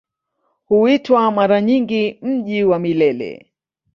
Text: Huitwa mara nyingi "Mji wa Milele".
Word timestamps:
Huitwa 0.65 1.31
mara 1.31 1.61
nyingi 1.61 2.19
"Mji 2.21 2.63
wa 2.63 2.79
Milele". 2.79 3.51